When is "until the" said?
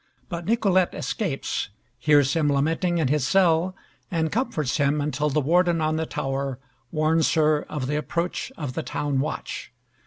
4.99-5.39